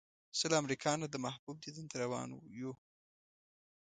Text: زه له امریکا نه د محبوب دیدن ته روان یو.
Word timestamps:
زه 0.37 0.45
له 0.51 0.55
امریکا 0.61 0.91
نه 1.01 1.07
د 1.09 1.15
محبوب 1.25 1.55
دیدن 1.65 1.85
ته 1.91 1.95
روان 2.03 2.27
یو. 2.59 2.71